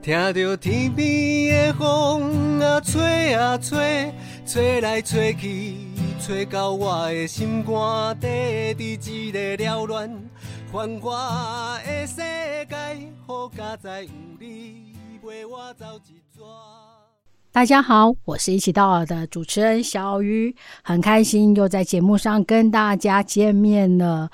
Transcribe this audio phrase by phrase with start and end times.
[0.00, 4.12] 听着天边的风啊吹啊吹，
[4.46, 5.74] 吹来吹去，
[6.20, 10.08] 吹到我的心肝底，伫一个缭乱
[10.72, 12.76] 繁华的世界，
[13.26, 16.42] 好佳哉有你陪我走一逝。
[17.50, 24.30] 大家好，我是一起到老的主持人小鱼，很开心又在节目上跟大家见面了。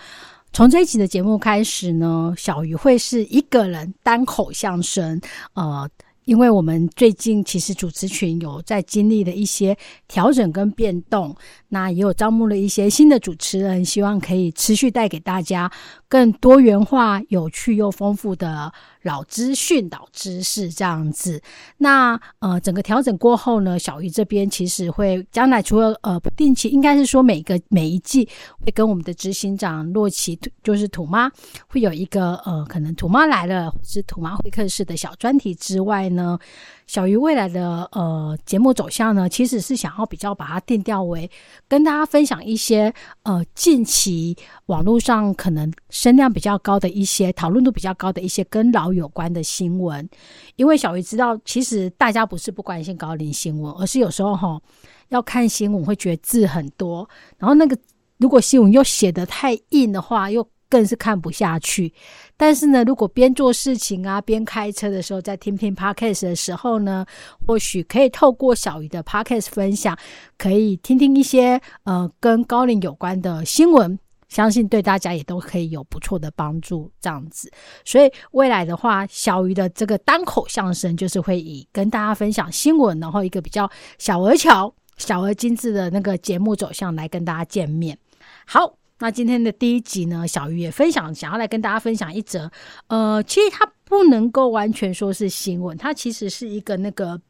[0.55, 5.21] 从这一集的节目开始呢，小鱼会是一个人单口相声，
[5.55, 5.91] 呃。
[6.25, 9.77] 因为我们最近其实主持群有在经历了一些
[10.09, 11.35] 调整跟变动，
[11.69, 15.71] 那也有招募了一些新的主持人，希望可以持续带给大家
[16.09, 21.43] 更多元化、有趣又丰富的老资讯、老知识这样子。
[21.77, 28.27] 那呃，整个调整过后呢，小鱼这边其实会将来除了呃不定期，应该是说每个每一季
[28.61, 31.31] 会跟我们的执行长洛奇，就是土妈，
[31.67, 36.09] 会有一个呃可能土妈来了，是土妈会客室的小专题之外。
[36.15, 36.39] 呢，
[36.87, 41.31] 小鱼未来的呃节目走向呢，其实是想要比较把它定调为
[41.69, 50.09] 跟大家分享一些呃近期网络上可能声量比较高的一些讨论度比较高的一些跟老有关的新闻。
[50.57, 54.61] 因为小鱼知道，其实大家不是不关心高龄新闻，而是有时候哈
[55.09, 57.77] 要看新闻会觉得字很多，然后那个
[58.19, 61.93] 如果新闻又写的太硬的话，又更是看不下去。
[62.37, 67.07] 但是呢，如果边做事情啊，边开车的时候，在听听 podcast 的时候呢，
[67.47, 69.97] 或许可以透过小鱼的 podcast 分享，
[70.37, 76.91] 可以听听一些呃跟高龄有关的新闻，相信对大家也都可以有不错的帮助。
[77.01, 77.49] 这样子，
[77.85, 87.97] 所以未来的话，小鱼的这个单口相声就是会以跟大家分享新闻，然后一个比较小而巧、小而精致的那个节目走向来跟大家见面。
[88.45, 88.84] 好。
[89.05, 92.51] 那今天的第一集呢，小鱼也分享，想要来跟大家分享一则，
[92.87, 97.21] 呃，其实它不能够完全说是新闻，它其实是一个那个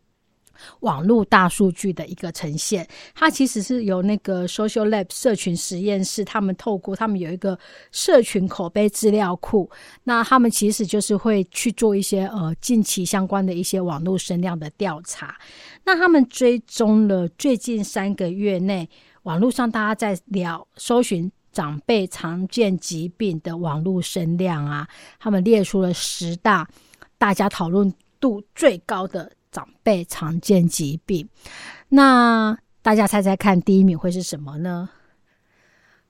[0.83, 2.86] 网络大数据的一个呈现。
[3.12, 7.59] 它其实是由那个 Social Lab 社群实验室，他们透过他们有一个
[7.91, 9.69] 社群口碑资料库，
[10.04, 15.37] 那他们其实就是会去做一些呃近期相关的一些网络声量的调查。
[15.82, 18.88] 那他们追踪了最近三个月内
[19.25, 21.28] 网络上大家在聊搜寻。
[21.54, 24.88] 长辈常见疾病的网络声量啊，
[25.20, 26.69] 他们列出了十大
[27.16, 31.26] 大家讨论度最高的长辈常见疾病。
[31.88, 34.91] 那大家猜猜看，第一名会是什么呢？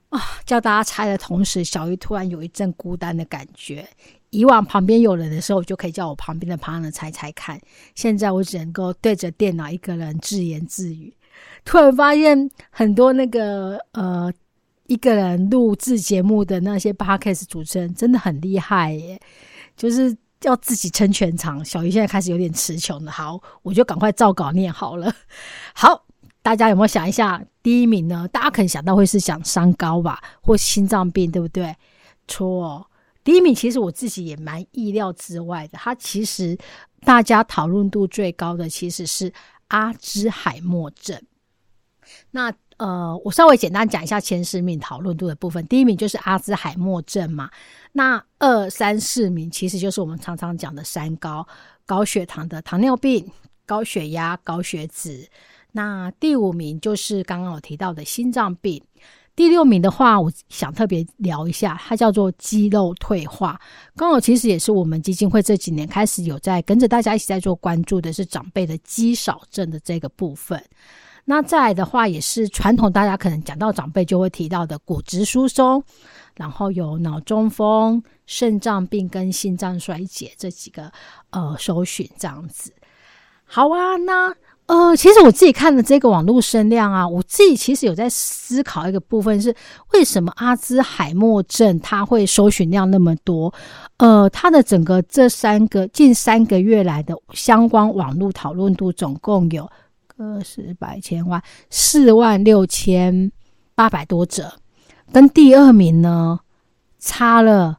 [0.09, 3.87] 啊，叫大家猜的同时，小鱼突然有一阵孤单的感觉。
[4.31, 7.61] 以往旁边有人的时候，就可以叫我旁边的旁人猜猜看。
[7.95, 11.15] 现在我只能够对着电脑一个人自言自语。
[11.65, 14.33] 突然发现很多那个呃。
[14.87, 19.19] 一个人录制节目的那些 podcast 主持人真的很厉害耶，
[19.77, 21.65] 就是要自己撑全场。
[21.65, 25.13] 小鱼现在开始有点词穷了，好，我就赶快照稿念好了。
[25.75, 26.05] 好，
[26.43, 28.29] 大家有没有想一下第一名呢？
[28.29, 31.75] 大家可能想到会是想三高吧，或心脏病，对不对？
[32.29, 32.87] 错，
[33.23, 35.79] 第一名其实我自己也蛮意料之外的。
[35.79, 36.57] 他其实
[37.01, 39.33] 大家讨论度最高的其实是
[39.69, 41.19] 阿兹海默症。
[42.33, 45.65] 那呃，我稍微简单讲一下前十名讨论度的部分。
[45.67, 47.49] 第一名就是阿兹海默症嘛，
[47.93, 51.47] 那二三四名其实就是我们常常讲的三高：
[51.87, 53.31] 高血糖的糖尿病、
[53.65, 55.29] 高血压、高血脂。
[55.73, 58.83] 那第五名就是刚刚我提到的心脏病。
[59.37, 63.61] 第六名的话，我想特别聊一下，它叫做肌肉退化。
[63.97, 70.65] 刚好其实也是我们基金会这几年开始有在跟着大家一起在做关注的，是长辈的肌少症的这个部分。
[71.27, 75.83] 那再来的话，也是传统，大家可能讲到长辈就会提到的骨质疏松，
[76.37, 80.93] 然后有脑中风、肾脏病跟心脏衰竭这几个
[81.31, 82.73] 呃首选这样子。
[83.47, 84.35] 好啊，那
[84.67, 89.55] 呃，其实我自己看的这个网络声量啊，我自己其实有在思考一个部分是，
[89.93, 93.53] 为什么阿兹海默症它会搜寻量那么多？
[93.99, 99.71] 呃，它的整个这三个近三个月来的相关网络讨论度总共有。
[100.17, 103.33] 二十百千万四万六千
[103.75, 104.53] 八百多折，
[105.13, 106.39] 跟第二名呢
[107.01, 107.79] 差了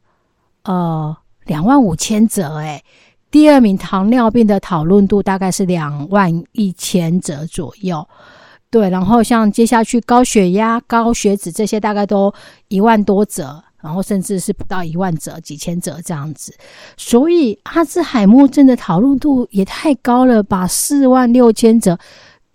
[0.64, 1.16] 呃
[1.46, 2.84] 两万五千折，诶，
[3.32, 8.06] 第二名糖尿病的讨论度大概是两万一千折左右，
[8.70, 12.34] 对，然后像接下去高血压、高血脂这些大概都
[12.68, 16.54] 一万多折，然后甚至是不到一万折、几千折这样子，
[16.98, 21.98] 所以阿兹海默症的讨论度也太高了吧，四万六千折。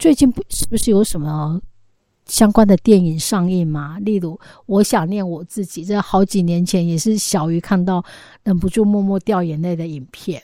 [0.00, 1.60] 最近不是不是有什么
[2.24, 3.98] 相关的电影上映吗？
[4.00, 8.02] 例如《我想念我自己》，这好几年前也是小鱼看到
[8.42, 10.42] 忍不住默默掉眼泪的影片。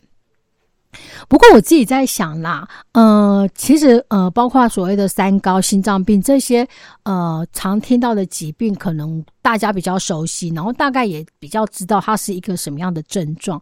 [1.29, 6.67] 不过我自己在想啦，呃，其实呃，包括所谓的三高、心脏病这些
[7.05, 13.61] 呃常听到的疾病，可能大家比较熟悉，然后大概也比较知道它是一个什么样的症状。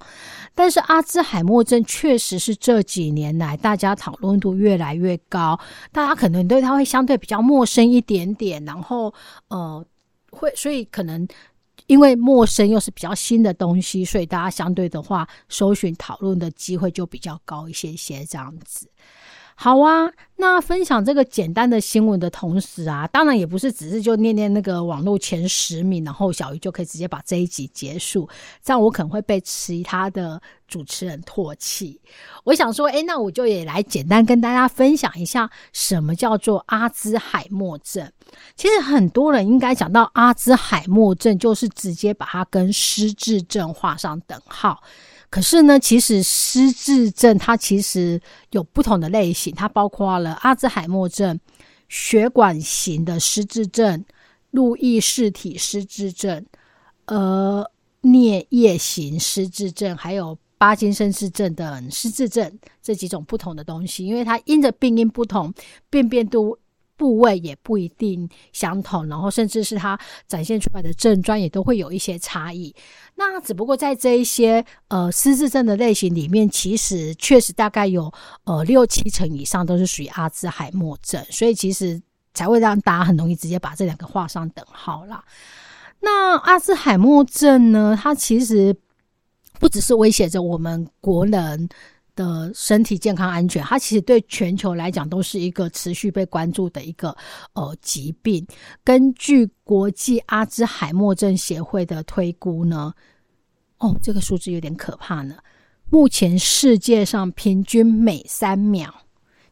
[0.54, 5.58] 但是阿兹海默症确实是这几年来大家讨论度越来越高，
[5.92, 9.12] 大家可能对它会相对比较陌生一点点，然后
[9.48, 9.84] 呃，
[10.30, 11.26] 会所以可能。
[11.86, 18.88] 因为陌生又是比较新的东西，所以大家相对的话，搜寻讨论的机会就比较高一些些这样子。
[19.56, 28.28] 好啊，那分享这个简单的新闻的同时啊，当然也不是只是就念念那个网络前十名，然后小鱼就可以直接把这一集结束，
[28.62, 32.00] 这样我可能会被其他的主持人唾弃。
[32.42, 38.10] 我想说，哎，那我就也来简单跟大家分享一下什么叫做阿兹海默症。
[38.56, 44.82] 其实很多人应该讲到阿兹海默症，就是直接把它跟失智症画上等号。
[45.34, 48.20] 可是呢，其实失智症它其实
[48.52, 51.36] 有不同的类型，它包括了阿兹海默症、
[51.88, 54.04] 血管型的失智症、
[54.52, 56.46] 路易氏体失智症、
[57.06, 57.68] 呃
[58.02, 65.52] 颞叶型失智症，还有巴金森氏症等失智症这几种不同的东西，因为它因着病因不同，
[65.90, 66.56] 病变度。
[66.96, 72.74] 部位也不一定相同，然后甚至是它展现出来的症状也都会有一些差异。
[73.16, 78.12] 那只不过在这一些呃失智症的类型里面，其实确实大概有
[78.44, 82.00] 呃六七成以上都是属于阿兹海默症，所以其实
[82.32, 85.24] 才会让大家很容易直接把这两个画上等号啦。
[86.00, 88.76] 那阿兹海默症呢，它其实
[89.58, 91.68] 不只是威胁着我们国人。
[92.14, 97.16] 的身体健康安全，它其实对全球来讲都是一个持续被关注的一个
[97.54, 98.46] 呃疾病。
[98.82, 102.92] 根据国际阿兹海默症协会的推估呢，
[103.78, 105.36] 哦，这个数字有点可怕呢。
[105.90, 108.92] 目前世界上平均每三秒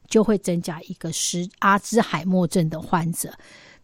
[0.08, 3.32] 就会增加一个十阿兹海默症的患者。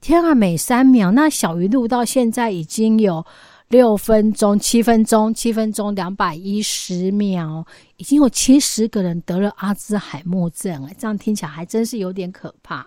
[0.00, 1.10] 天啊，每三秒！
[1.10, 3.24] 那小鱼录到现在已经有。
[3.68, 7.66] 六分钟、七分钟、七分钟、两百一十秒，
[7.98, 12.86] 已经有七十个人得了阿兹海默症，哎，这样听起来还真是有点可怕。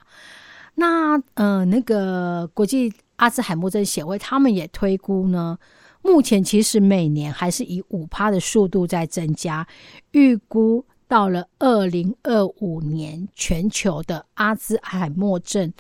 [0.74, 5.56] 那呃，那个国际阿兹海默症协会他们也推估呢，
[6.01, 9.68] 目前其实每年还是以五趴的速度在增加，
[10.12, 15.72] 预估到了二零二五年，全球的阿兹海默症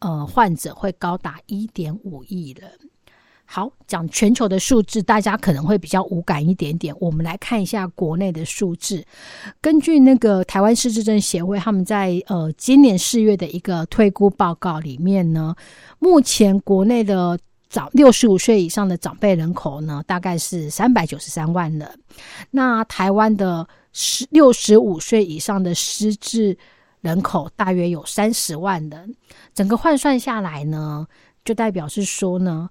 [0.00, 2.68] 呃患者会高达一点五亿人。
[3.54, 6.96] 好，讲全球的数字，大家可能会比较无感一点点。
[6.98, 9.04] 我们来看一下国内的数字。
[9.60, 15.54] 根据那个台湾失智症协会，他们在呃今年四月的一个推估报告里面呢，
[15.98, 17.38] 目前国内的
[17.68, 21.86] 长六十五岁以上的长辈人口呢，大概是三百九十三万人。
[22.52, 26.56] 那台湾的十六十五岁以上的失智
[27.02, 29.14] 人口大约有三十万人。
[29.52, 31.06] 整个换算下来呢，
[31.44, 32.70] 就代表是说呢。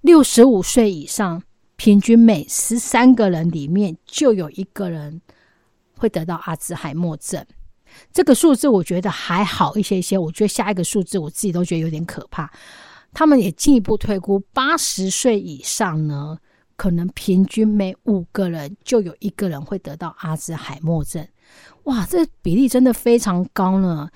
[0.00, 1.42] 六十五岁以上，
[1.76, 5.20] 平均每十三个人里面就有一个人
[5.96, 7.44] 会得到阿兹海默症。
[8.12, 10.16] 这个数字我觉得还好一些些。
[10.16, 12.50] 我觉得下一个数字我自己都觉得有点可怕。
[13.12, 16.38] 他们也进一步推估，八十岁以上呢，
[16.76, 21.26] 可能平均每五个人就有一个人会得到阿兹海默症。
[21.84, 24.08] 哇，这比例真的非常高呢！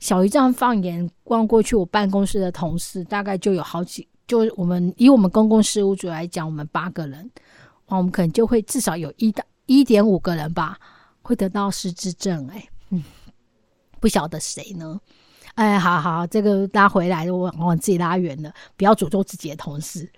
[0.00, 4.08] 小鱼这样放眼望过去，我办公室的同事大概就有好几。
[4.28, 7.28] 就我们以我们公共事务组来讲，我们八个人，
[7.86, 10.78] 我们可能就会至少有一到一点五个人吧，
[11.22, 12.46] 会得到失智症。
[12.48, 13.02] 哎，嗯，
[13.98, 15.00] 不晓得谁呢？
[15.54, 20.08] 哎，好好，这个拉回来，我往自己拉远了，不要诅咒自己的同事。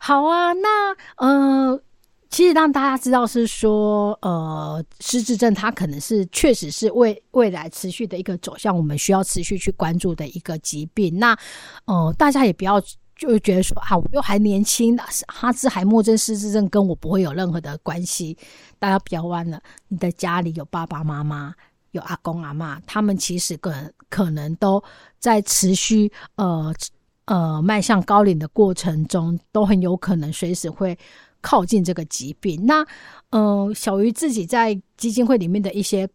[0.00, 1.80] 好啊，那呃，
[2.28, 11.16] 其实让大家知道是说，呃，失智症它可能是确实是未未来持续的一个走向，我们需要持续去关注的一个疾病。
[11.18, 11.38] 那
[11.84, 12.82] 呃，大家也不要。
[13.30, 14.98] 就觉得说啊，我又还年轻，
[15.28, 18.36] 哈兹海默症、失智症跟我不会有任何的关系。
[18.78, 21.54] 大家不要忘了，你的家里有爸爸妈妈、
[21.92, 24.82] 有阿公阿妈，他们其实可能可能都
[25.20, 26.74] 在持续呃
[27.26, 30.98] 呃迈向高龄的过程中，都很有可能随时会
[31.40, 32.66] 靠近这个疾病。
[32.66, 32.84] 那
[33.30, 36.08] 呃，小鱼自己在基金会里面的一些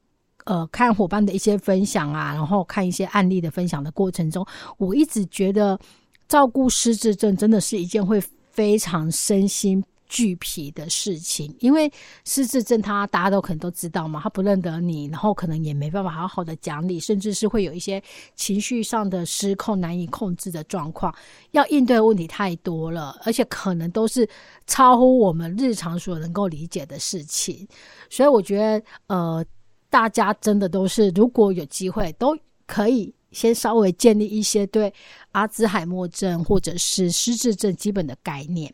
[0.44, 4.46] 呃看伙伴的一些分享啊，然后看一些案例的分享的过程中，
[4.78, 5.80] 我一直觉得。
[6.28, 11.92] 照顾失智症真的是一件会非常身心俱疲的事情，因为
[12.24, 18.02] 失智症他大家都可能都知道嘛，他不认得你，然后可能也没办法好好的讲理，甚至是会有一些
[18.34, 21.14] 情绪上的失控、难以控制的状况，
[21.52, 24.28] 要应对的问题太多了，而且可能都是
[24.66, 27.68] 超乎我们日常所能够理解的事情，
[28.10, 29.46] 所以我觉得，呃，
[29.90, 32.34] 大家真的都是，如果有机会，都
[32.66, 34.92] 可以先稍微建立一些对
[35.34, 38.74] 阿兹海默症或者是失智症基本的概念。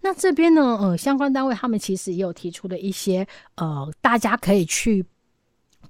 [0.00, 3.24] 那这边呢，呃，相关单位他们其实也有提出了一些，
[3.54, 5.06] 呃，大家可以去。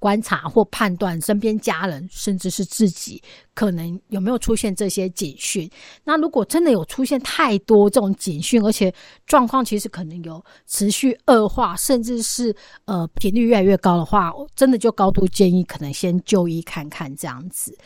[0.00, 3.22] 观察或判断身边家人，甚至是自己，
[3.54, 5.70] 可能有没有出现这些警讯。
[6.02, 8.92] 那如果真的有出现太多这种警讯，而且
[9.26, 12.52] 状况其实可能有持续恶化，甚至是
[12.86, 17.76] 呃频率越来越高的话，真的就高度建议可能先就医看看这样子。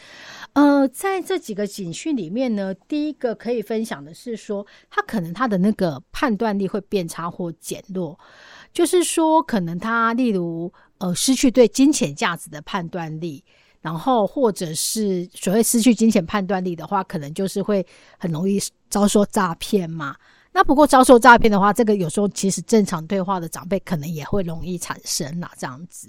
[0.52, 8.16] 呃，在这几个警讯里面呢，第一个可以分享的是说，他可能他的那个判断力会变差或减弱，
[8.73, 10.73] 就是说可能他例如。
[10.98, 13.44] 呃，失去对金钱价值的判断力，
[13.80, 17.84] 然后或者是所谓失去金钱判断力的话，可能就是会
[18.16, 20.16] 很容易遭受诈骗嘛。
[20.52, 26.08] 那不过遭受诈骗的话，这个有时候其实正常对话的长辈可能也会容易产生啦，这样子。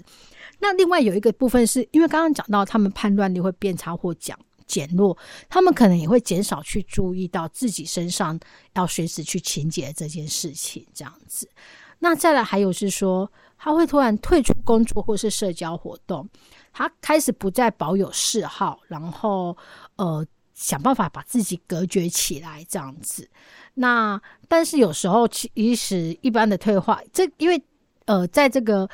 [0.60, 4.34] 那另外有一个部分是因为刚刚讲到他们判断力会变差或减
[4.66, 8.38] 减弱，他们可能也会减少去注意到自己身上
[8.74, 11.50] 要随时去清洁这件事情，这样子。
[11.98, 13.30] 那再来还有是说。
[13.58, 16.28] 他会突然退出工作或是社交活动，
[16.72, 19.56] 他开始不再保有嗜好，然后
[19.96, 23.28] 呃想办法把自己隔绝起来这样子。
[23.74, 27.62] 那但是有时候其实一般的退化，这因为
[28.04, 28.88] 呃在这个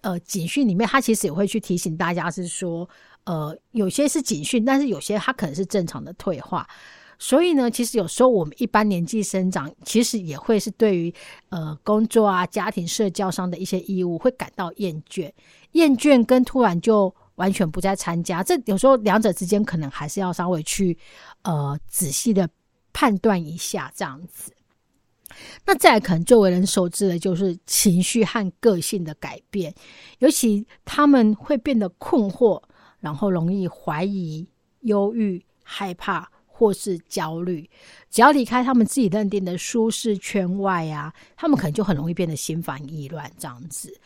[0.00, 2.88] 呃警讯里面，他其实也会去提醒大家是说，
[3.24, 6.66] 呃有些是警讯，但是有些他可能是正常的退化。
[7.20, 11.12] 所以呢，其实有时候我们一般年纪生长，其实也会是对于
[11.48, 15.30] 呃工作啊、家庭、社交上的一些义务会感到厌倦，
[15.72, 20.96] 厌倦跟突然就完全不再参加，这有时候两者之间可能还是要稍微去
[21.42, 22.48] 呃仔细的
[22.92, 24.52] 判断一下这样子。
[25.66, 29.74] 那再来可能最为人熟知的就是情绪和个性的改变，
[30.20, 32.62] 尤其他们会变得困惑，
[33.00, 34.48] 然后容易怀疑、
[34.82, 36.30] 忧郁、害怕。
[36.58, 37.70] 或是焦虑，
[38.10, 43.96] 只要离开他们自己认定的舒适圈外啊，他们可能就很容易变得心烦意乱这样子。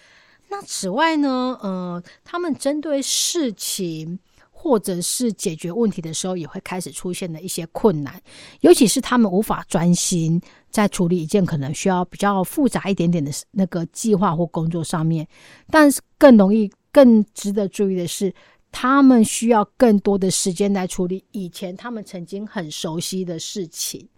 [0.51, 4.19] 那此外呢，呃，他们针对事情
[4.51, 8.21] 或者是解决问题的时候，也会开始出现了一些困难，
[8.61, 15.27] 尤其是他们无法专心在处理一件可能需要比较复杂一点点的那个计划或工作上面。
[15.71, 18.35] 但是更容易、更值得注意的是。
[18.73, 24.09] 他们需要更多的时间来处理以前他们曾经很熟悉的事情。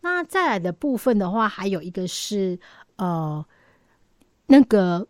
[0.00, 2.58] 那再来的部分的话，还有一个是
[2.96, 3.44] 呃，
[4.46, 5.06] 那个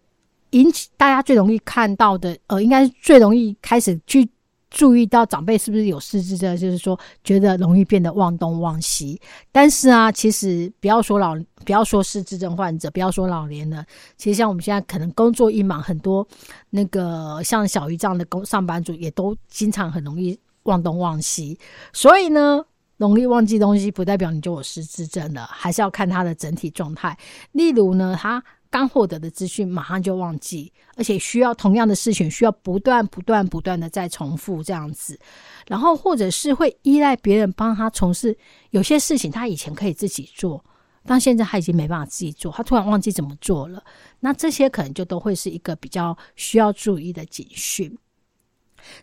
[0.50, 4.28] 引起大家最容易看到的，呃，应该是最容易开始去。
[4.70, 9.20] 注意到长辈是不是有失智症，就是说觉得容易变得忘东忘西。
[9.50, 11.34] 但是啊，其实不要说老，
[11.64, 13.84] 不要说失智症患者，不要说老年人，
[14.16, 16.26] 其实像我们现在可能工作一忙，很多
[16.70, 21.58] 那个像小鱼这样的工上班族，也都经常很容易忘东忘西。
[21.92, 22.64] 所以呢，
[22.98, 27.16] 容易忘记东西，不代表你就有失智症了，还是要看他的整体状态。
[27.52, 28.42] 例如呢，他。
[28.70, 35.18] 刚获得的资讯马上就忘记，而且需要同样的事情需要不断、不断、不断的再重复这样子，
[35.66, 38.36] 然后或者是会依赖别人帮他从事
[38.70, 40.62] 有些事情，他以前可以自己做，
[41.04, 43.82] 但现在他已经没办法自己做，他突然忘记怎么做了，
[44.20, 47.96] 那这些可能就都会是一个比较需要注意的警讯。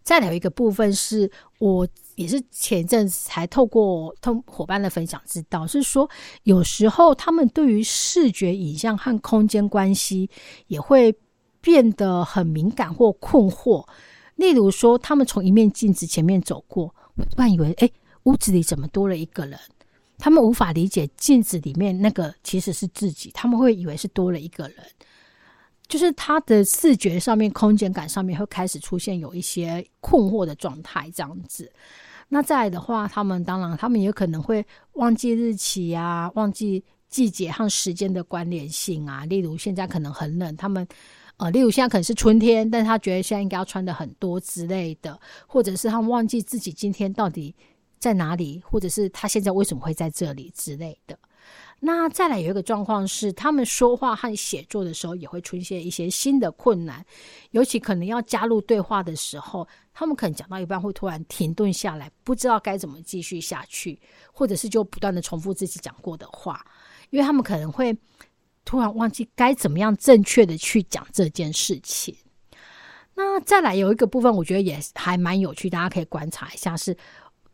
[0.04, 1.30] 再有一个部分是
[1.60, 6.10] 我也是前一阵才透过通伙伴的分享知道，是说
[6.44, 10.30] 有时候他们对于视觉影像和空间关系
[10.68, 11.14] 也会
[11.62, 13.88] 变得很敏感或困惑。
[14.36, 17.90] 例如说，他们从一面镜子前面走过，突然以为哎，
[18.24, 19.58] 屋子里怎么多了一个人？
[20.18, 24.78] 他们无法理解镜子里面那个其实是自己，他们会以为是多了一个人。
[25.88, 31.72] 就是他的视觉上面、空间感上面会开始出现有一些困惑的状态，这样子。
[32.28, 39.26] 那再的话，他们当然他们也可能会忘记日期啊，忘记季节和时间的关联性啊。
[39.26, 40.88] 例如现在可能很冷，他们
[41.38, 47.56] 呃，例如现在可能是春天，但他觉得现在应该要穿的很多之类的，或者是他们忘记自己今天到底
[48.00, 51.18] 在哪里，或者是他现在为什么会在这里之类的。
[51.82, 57.06] 那再来有一个状况是，他们说话和写作的时候也会出现一些新的困难，
[57.52, 64.00] 尤其可能要加入对话的时候，他们可能讲到一半会突然停顿下来，不知道该怎么继续下去，
[64.32, 66.66] 或者是就不断的重复自己讲过的话，
[67.12, 67.96] 因为他们可能会
[68.64, 72.16] 突然忘记该怎么样正确的去讲这件事情。
[73.14, 76.98] 那再来有一个部分，我觉得也还蛮有趣，大家可以观察一下，是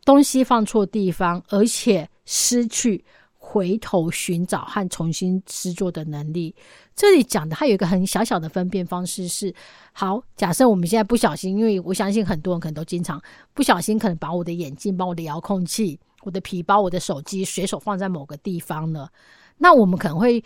[0.04, 3.04] 东西放错地方，而且失去。
[3.52, 6.54] 回头寻找和重新制作的能力。
[6.96, 9.54] 这里讲的，它有一个很小小的分辨方式是：
[9.92, 13.20] 好，假设我们现在不小心，因为我相信很多人可能都经常
[13.52, 19.10] 不小心，可能把我的眼镜、把我的遥控器、我的皮包、我的手机随手放在某个地方了。
[19.58, 20.42] 那我们可能会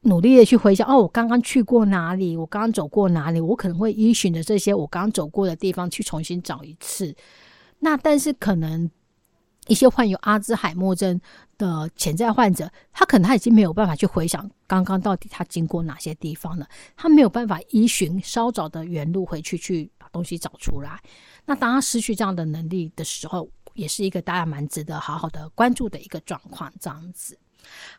[0.00, 2.36] 努力的去回想：哦，我刚刚去过哪里？
[2.36, 3.40] 我刚刚走过哪里？
[3.40, 7.14] 我可能会依循着这些我刚走过的地方去重新找一次。
[7.78, 8.90] 那但是可能。
[9.68, 11.20] 一些患有阿兹海默症
[11.56, 16.66] 的潜在患者，他可能他已经没有办法去回想刚刚到底他经过哪些地方了，
[16.96, 21.00] 他没有办法依循稍早的原路回去去把东西找出来。
[21.44, 27.38] 那当他失去这样的能力的时候，也是一个大家蛮值得好好的关注的一个状况，这样子。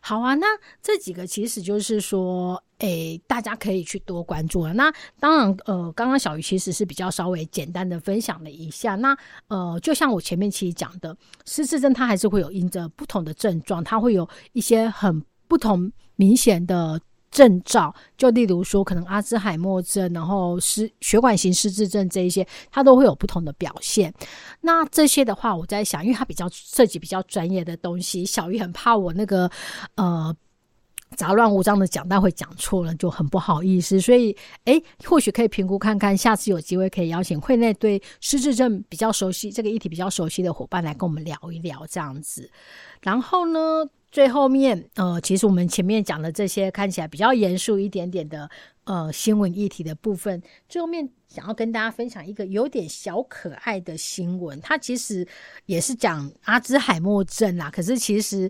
[0.00, 0.46] 好啊，那
[0.82, 4.72] 这几个其实就是说，诶，大家可以去多关注了。
[4.74, 8.94] 那当然，呃，刚刚小鱼其实是比较稍微简单的分享了一下。
[8.96, 9.16] 那
[9.48, 11.16] 呃，就像我前面其实讲的，
[11.46, 17.00] 失智症它还是会有因着不同的症状，它会有一些很不同明显的。
[17.34, 24.14] 症兆，就例如说，可能阿兹海默症，然后失血管型失智症这一些，它都会有不同的表现。
[24.60, 29.50] 那这些的话，我在想，因为它比较涉及比较专业的东西，小鱼很怕我那个
[29.96, 30.32] 呃
[31.14, 34.00] 杂乱无章的讲，但会讲错了，就很不好意思。
[34.00, 42.50] 所以，哎，或许可以评估看看，下次有机会可以邀请会内对失智症比较熟悉这个议题比较熟悉的伙伴来跟我们聊一聊这样子。
[43.00, 43.88] 然后呢？
[44.10, 48.48] 最后面，呃，其实我们前面讲的这些看起来比较严肃一点点的，
[48.84, 51.08] 呃，新闻议题的部分，最后面。
[51.26, 55.26] 想要跟大家分享一个有点小可爱的新闻，它其实
[55.66, 57.68] 也是讲阿兹海默症啦。
[57.68, 58.48] 可是其实，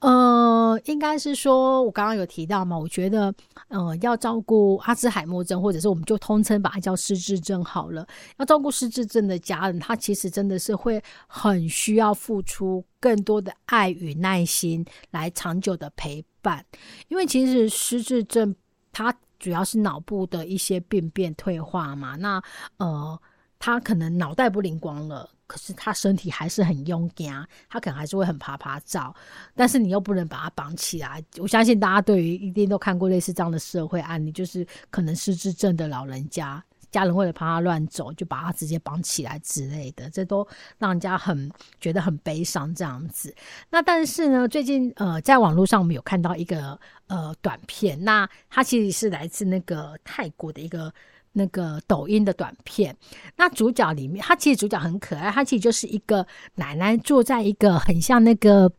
[0.00, 3.32] 呃，应该是说我刚刚有提到嘛，我觉得，
[3.68, 8.04] 呃，要照顾阿兹海默症，或者是我们就通称把它叫失智症好了。
[8.38, 16.66] 要照顾失智症的家人，他其实真的是会很需要付出更多的爱与耐心来长久的陪伴，
[17.06, 18.52] 因为其实失智症
[18.90, 19.16] 它。
[19.46, 22.42] 主要是脑部的一些病变退化嘛，那
[22.78, 23.16] 呃，
[23.60, 29.14] 他可能脑袋不灵光了，可是他身体还是很勇敢，他可能还是会很爬爬照，
[29.54, 31.22] 但是你又不能把他绑起来。
[31.38, 36.60] 我相信大家对于一定都看过类似这样的社会案例，就是可能失智症的老人家。
[36.96, 40.46] 家人为了怕他乱走，就把他直接绑起来之类的，这都
[40.78, 43.34] 让人家很觉得很悲伤这样子。
[43.70, 46.78] 那但是呢，最近呃，在网络上我们有看到一个
[47.08, 50.92] 呃短片，那它其实是来自那个泰国的一个
[51.32, 52.96] 那个抖音的短片。
[53.36, 58.72] 那主角里面，他其实主角很可爱，他其实就是一个奶奶坐在一个很像那个。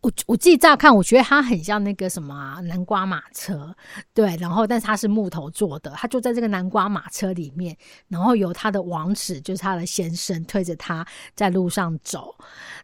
[0.00, 3.74] 我我自己乍看，我觉得它很像那个什么南瓜马车，
[4.14, 12.32] 对，然后但是它是木头做的，它就在这个南瓜马车里面，然后由他的王子，就是他的先生推着他在路上走。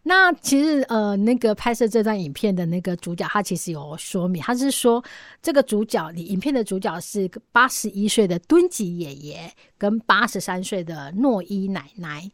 [0.03, 5.01] 那其实呃，那个拍摄这段影片的那个主角，他其实有说明，他是说
[5.41, 12.29] 这个主角，你影片的主角是八十一岁的敦吉爷爷跟八十三岁的诺伊奶奶。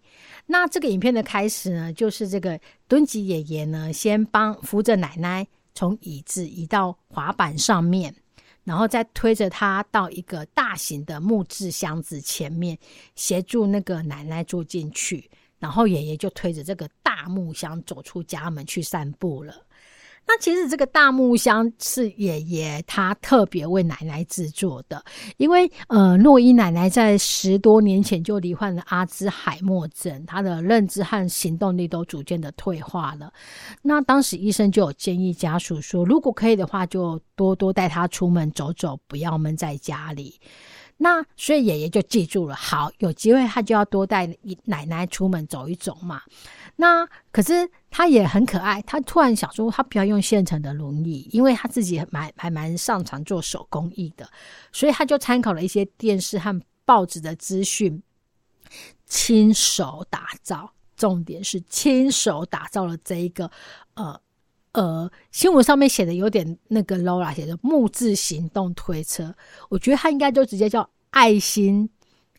[0.51, 8.13] 那这个影片的开始呢，就是这个敦吉爷爷呢，先帮扶着奶奶从椅子移到滑板上面，
[8.65, 12.77] 然后再推着她到一个大型的木质箱子前面，
[13.15, 19.55] 协助那个奶奶坐进去，然后爷爷就推着这个大木箱走出家门去散步了。
[20.27, 25.03] 那其实这个大木箱是爷爷他特别为奶奶制作的，
[25.35, 33.33] 因为呃，诺伊奶奶在十多年前就罹患了阿兹海默症，她的认知和行动力都逐渐的退化了。
[33.81, 40.39] 那当时医生就有建议家属说，如果可以的话，就多多带她出门走走，不要闷在家里。
[41.03, 44.29] 那所以爷爷就记住了，好，有机会他就要多带
[44.65, 46.21] 奶奶出门走一走嘛。
[46.75, 54.29] 那可是他也很可爱，他突然想说，他不要用现成的轮椅，因为他自己蛮还蛮擅长做手工艺的，
[54.71, 58.01] 所以他就参考了一些电视和报纸的资讯，
[59.05, 60.73] 亲手打造。
[60.97, 63.49] 重点是亲手打造了这一个
[63.95, 64.21] 呃
[64.73, 69.33] 呃新闻上面写的有点那个 low 啦，写的木质行动推车，
[69.69, 71.89] 我觉得他应该就直接叫爱心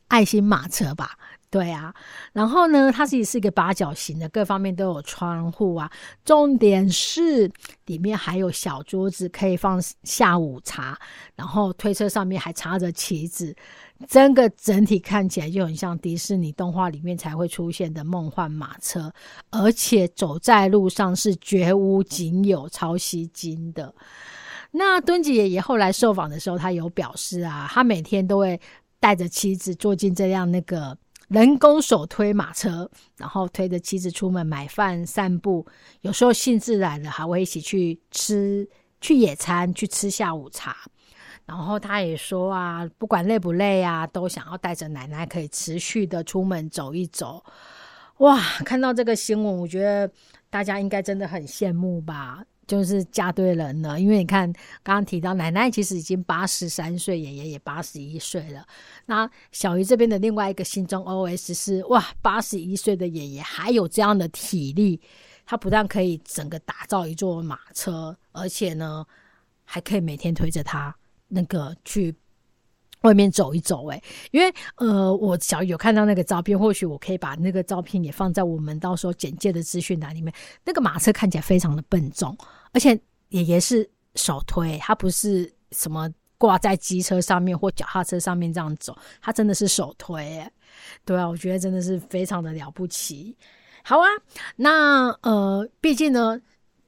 [0.06, 1.18] 爱心马车吧。
[1.52, 1.94] 对啊，
[2.32, 5.92] 然后呢，它自己是一个八角形的，各方面都有窗户啊。
[6.24, 7.46] 重点是
[7.84, 10.98] 里面还有小桌子可以放下午茶，
[11.36, 13.54] 然后推车上面还插着旗子，
[14.08, 19.12] 整个整体看起来就很像迪士尼动画里面才会出现的梦幻马车，
[19.50, 23.94] 而且走在路上是绝无仅有，超吸睛的。
[24.70, 28.58] 那敦吉爷爷后来受访的时候，他有表示啊，他每天都会
[28.98, 30.96] 带着妻子坐进这辆那个。
[31.32, 35.66] 人工手推马车，然后推着妻子出门买饭、散步，
[36.02, 38.68] 有时候兴致来了，还会一起去吃、
[39.00, 40.76] 去野餐、去吃下午茶。
[41.46, 47.42] 然后他也说啊，不管累不累啊，都想要带着奶奶可以持续的出门走一走。
[48.18, 50.12] 哇，看到这个新闻，我觉得
[50.50, 52.44] 大家应该真的很羡慕吧。
[52.66, 54.50] 就是嫁对人了，因为你看，
[54.82, 58.66] 刚刚提到奶奶其实已经八十三岁，爷爷也八十一岁了。
[59.06, 65.00] 那小鱼这边的另外一个心中 OS 是：哇，八十一岁的爷爷还有这样的体力，
[65.44, 69.04] 他不但可以整个打造一座马车，而且呢，
[69.64, 70.96] 还可以每天推着他
[71.28, 72.14] 那个去。
[73.02, 80.32] 外面走一走，哎，因为呃，我小有看到那个照片，或许我可以把那个照片也放在我们到时候简介的资讯栏里面。
[80.64, 82.36] 那个马车看起来非常的笨重，
[82.72, 90.44] 而且爷爷是手推，他不是什么挂在机车上面或脚踏车上面这样走，他真的是手推，
[91.04, 93.36] 对啊，我觉得真的是非常的了不起。
[93.84, 94.06] 好啊，
[94.56, 96.40] 那呃，毕竟呢。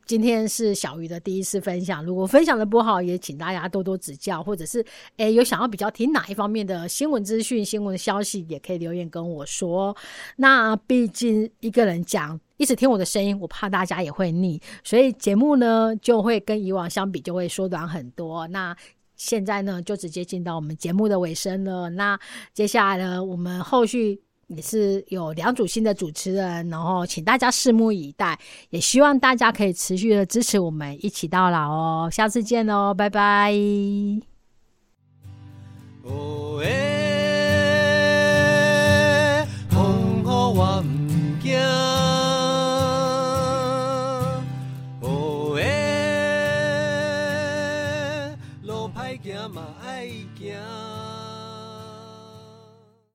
[0.06, 4.84] 今天是小鱼的第一次分享，如果分享的不好，也请大家多多指教，或者是
[5.16, 9.96] 诶有想要比较听哪一方面的新闻资讯、新闻消息，也可以留言跟我说。
[10.36, 18.46] 那毕竟一个人讲，一直听我的声音，我怕大家也会腻，所以节目呢就会跟以往相比就会缩短很多。
[18.48, 18.76] 那
[19.16, 21.88] 现在呢就直接进到我们节目的尾声了。
[21.90, 22.18] 那
[22.52, 24.20] 接下来呢，我们后续。
[24.48, 28.38] 也是有两组新的主持人，然后请大家拭目以待，
[28.70, 32.08] 也希望大家可以持续的支持我们，一起到老哦！
[32.10, 33.52] 下次见哦，拜拜。